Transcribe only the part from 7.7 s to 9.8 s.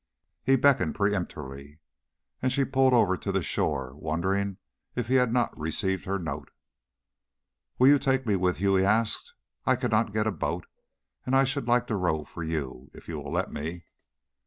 "Will you take me with you?" he asked. "I